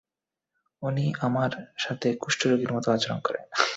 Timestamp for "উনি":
0.81-1.05